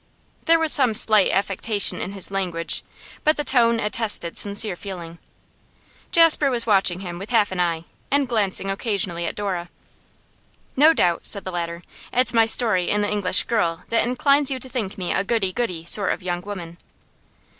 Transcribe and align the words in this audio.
There 0.45 0.57
was 0.57 0.73
some 0.73 0.95
slight 0.95 1.29
affectation 1.29 2.01
in 2.01 2.13
his 2.13 2.31
language, 2.31 2.83
but 3.23 3.37
the 3.37 3.43
tone 3.43 3.79
attested 3.79 4.35
sincere 4.35 4.75
feeling. 4.75 5.19
Jasper 6.11 6.49
was 6.49 6.65
watching 6.65 7.01
him 7.01 7.19
with 7.19 7.29
half 7.29 7.51
an 7.51 7.59
eye, 7.59 7.85
and 8.09 8.27
glancing 8.27 8.71
occasionally 8.71 9.27
at 9.27 9.35
Dora. 9.35 9.69
'No 10.75 10.91
doubt,' 10.91 11.27
said 11.27 11.43
the 11.43 11.51
latter, 11.51 11.83
'it's 12.11 12.33
my 12.33 12.47
story 12.47 12.89
in 12.89 13.01
The 13.03 13.11
English 13.11 13.43
Girl 13.43 13.83
that 13.89 14.01
inclines 14.03 14.49
you 14.49 14.57
to 14.57 14.69
think 14.69 14.97
me 14.97 15.13
a 15.13 15.23
goody 15.23 15.53
goody 15.53 15.85
sort 15.85 16.11
of 16.13 16.23
young 16.23 16.41
woman. 16.41 16.79